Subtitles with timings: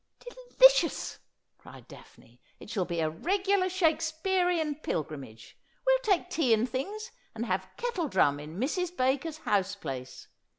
[0.19, 0.25] °'
[0.57, 1.19] Delicious,'
[1.59, 5.55] cried Daphne.' It shall be a regular Shake spearian pilgrimage.
[5.85, 8.97] We'll take tea and things, and have kettle drum in Mrs.
[8.97, 10.27] Baker's house place.